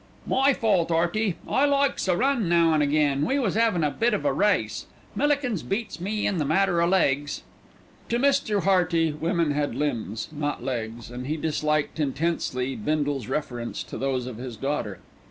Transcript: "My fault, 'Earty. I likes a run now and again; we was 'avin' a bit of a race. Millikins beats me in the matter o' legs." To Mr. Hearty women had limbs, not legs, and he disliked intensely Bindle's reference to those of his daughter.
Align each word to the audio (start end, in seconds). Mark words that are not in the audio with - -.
"My 0.25 0.51
fault, 0.51 0.89
'Earty. 0.89 1.35
I 1.47 1.65
likes 1.65 2.07
a 2.07 2.17
run 2.17 2.49
now 2.49 2.73
and 2.73 2.81
again; 2.81 3.23
we 3.23 3.37
was 3.37 3.55
'avin' 3.55 3.83
a 3.83 3.91
bit 3.91 4.15
of 4.15 4.25
a 4.25 4.33
race. 4.33 4.87
Millikins 5.15 5.61
beats 5.61 6.01
me 6.01 6.25
in 6.25 6.39
the 6.39 6.43
matter 6.43 6.81
o' 6.81 6.87
legs." 6.87 7.43
To 8.09 8.17
Mr. 8.17 8.63
Hearty 8.63 9.11
women 9.11 9.51
had 9.51 9.75
limbs, 9.75 10.27
not 10.31 10.63
legs, 10.63 11.11
and 11.11 11.27
he 11.27 11.37
disliked 11.37 11.99
intensely 11.99 12.75
Bindle's 12.75 13.27
reference 13.27 13.83
to 13.83 13.97
those 13.99 14.25
of 14.25 14.37
his 14.37 14.57
daughter. 14.57 14.97